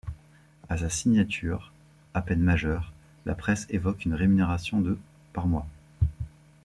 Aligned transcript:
À 0.67 0.79
sa 0.79 0.89
signature, 0.89 1.71
à 2.15 2.23
peine 2.23 2.41
majeure, 2.41 2.91
la 3.27 3.35
presse 3.35 3.67
évoque 3.69 4.03
une 4.03 4.15
rémunération 4.15 4.81
de 4.81 4.97
par 5.31 5.45
mois. 5.45 5.67